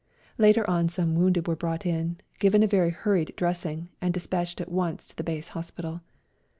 Later 0.39 0.67
on 0.67 0.89
some 0.89 1.13
wounded 1.13 1.47
were 1.47 1.55
brought 1.55 1.85
in, 1.85 2.17
given 2.39 2.63
a 2.63 2.67
very 2.67 2.89
hurried 2.89 3.35
dressing, 3.37 3.89
and 4.01 4.11
despatched 4.11 4.59
at 4.59 4.71
once 4.71 5.09
to 5.09 5.15
the 5.15 5.23
base 5.23 5.49
hospital. 5.49 6.01